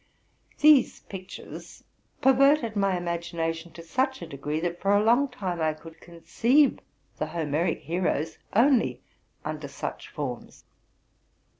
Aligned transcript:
'These 0.57 1.01
pictures 1.01 1.83
perverted 2.21 2.75
my 2.75 2.97
imagination 2.97 3.71
to 3.71 3.83
such 3.83 4.23
a 4.23 4.25
degree, 4.25 4.59
that, 4.59 4.81
for 4.81 4.95
a 4.95 5.03
long 5.03 5.27
time, 5.27 5.61
I 5.61 5.75
could 5.75 6.01
conceive 6.01 6.79
the 7.17 7.27
Homeric 7.27 7.81
heroes 7.81 8.39
only 8.53 9.03
under 9.45 9.67
such 9.67 10.07
forms. 10.09 10.65